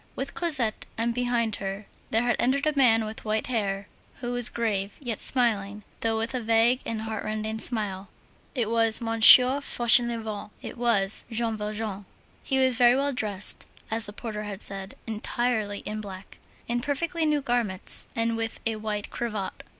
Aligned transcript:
With 0.15 0.33
Cosette, 0.33 0.87
and 0.97 1.13
behind 1.13 1.57
her, 1.57 1.85
there 2.09 2.23
had 2.23 2.35
entered 2.39 2.65
a 2.65 2.75
man 2.75 3.05
with 3.05 3.23
white 3.23 3.45
hair 3.45 3.87
who 4.15 4.31
was 4.31 4.49
grave 4.49 4.97
yet 4.99 5.19
smiling, 5.19 5.83
though 5.99 6.17
with 6.17 6.33
a 6.33 6.41
vague 6.41 6.81
and 6.87 7.03
heartrending 7.03 7.59
smile. 7.59 8.09
It 8.55 8.71
was 8.71 8.99
"Monsieur 8.99 9.61
Fauchelevent"; 9.61 10.49
it 10.59 10.75
was 10.75 11.23
Jean 11.29 11.55
Valjean. 11.55 12.05
He 12.41 12.57
was 12.57 12.79
very 12.79 12.95
well 12.95 13.13
dressed, 13.13 13.67
as 13.91 14.05
the 14.05 14.13
porter 14.13 14.41
had 14.45 14.63
said, 14.63 14.95
entirely 15.05 15.81
in 15.81 16.01
black, 16.01 16.39
in 16.67 16.79
perfectly 16.81 17.23
new 17.23 17.41
garments, 17.41 18.07
and 18.15 18.35
with 18.35 18.59
a 18.65 18.77
white 18.77 19.11
cravat. 19.11 19.61